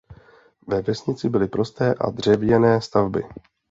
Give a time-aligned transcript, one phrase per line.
[0.67, 3.23] Ve vesnici byly prosté a dřevěné stavby.